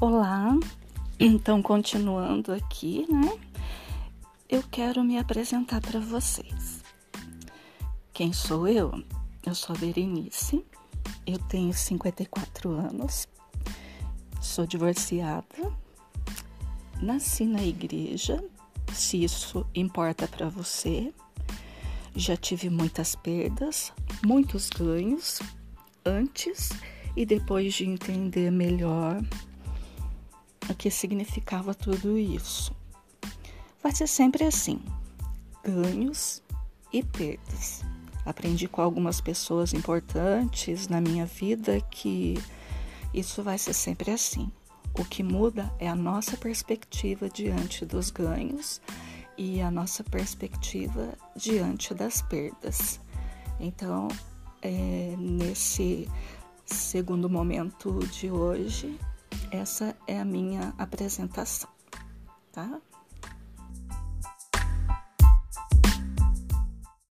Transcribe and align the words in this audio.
Olá, 0.00 0.58
então 1.20 1.62
continuando 1.62 2.52
aqui, 2.52 3.06
né? 3.08 3.38
Eu 4.48 4.60
quero 4.64 5.04
me 5.04 5.16
apresentar 5.18 5.80
para 5.80 6.00
vocês. 6.00 6.82
Quem 8.12 8.32
sou 8.32 8.66
eu? 8.66 8.92
Eu 9.46 9.54
sou 9.54 9.74
a 9.74 9.78
Berenice, 9.78 10.64
eu 11.24 11.38
tenho 11.38 11.72
54 11.72 12.70
anos, 12.72 13.28
sou 14.42 14.66
divorciada, 14.66 15.72
nasci 17.00 17.44
na 17.44 17.62
igreja, 17.62 18.44
se 18.92 19.22
isso 19.22 19.64
importa 19.76 20.26
para 20.26 20.48
você. 20.48 21.14
Já 22.16 22.36
tive 22.36 22.68
muitas 22.68 23.14
perdas, 23.14 23.92
muitos 24.26 24.70
ganhos 24.70 25.40
antes 26.04 26.70
e 27.16 27.24
depois 27.24 27.74
de 27.74 27.84
entender 27.86 28.50
melhor 28.50 29.22
que 30.84 30.90
significava 30.90 31.74
tudo 31.74 32.18
isso. 32.18 32.76
Vai 33.82 33.90
ser 33.94 34.06
sempre 34.06 34.44
assim: 34.44 34.82
ganhos 35.62 36.42
e 36.92 37.02
perdas. 37.02 37.82
Aprendi 38.26 38.68
com 38.68 38.82
algumas 38.82 39.18
pessoas 39.18 39.72
importantes 39.72 40.86
na 40.86 41.00
minha 41.00 41.24
vida 41.24 41.80
que 41.90 42.34
isso 43.14 43.42
vai 43.42 43.56
ser 43.56 43.72
sempre 43.72 44.10
assim. 44.10 44.52
O 44.98 45.06
que 45.06 45.22
muda 45.22 45.72
é 45.78 45.88
a 45.88 45.96
nossa 45.96 46.36
perspectiva 46.36 47.30
diante 47.30 47.86
dos 47.86 48.10
ganhos 48.10 48.78
e 49.38 49.62
a 49.62 49.70
nossa 49.70 50.04
perspectiva 50.04 51.14
diante 51.34 51.94
das 51.94 52.20
perdas. 52.20 53.00
Então, 53.58 54.08
é, 54.60 55.14
nesse 55.18 56.06
segundo 56.66 57.30
momento 57.30 58.00
de 58.08 58.30
hoje, 58.30 58.98
essa 59.54 59.96
é 60.06 60.18
a 60.18 60.24
minha 60.24 60.74
apresentação, 60.78 61.68
tá? 62.52 62.80